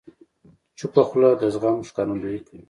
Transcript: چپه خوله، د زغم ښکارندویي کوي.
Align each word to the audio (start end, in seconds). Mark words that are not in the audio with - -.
چپه 0.77 1.01
خوله، 1.07 1.29
د 1.41 1.43
زغم 1.53 1.77
ښکارندویي 1.89 2.39
کوي. 2.47 2.59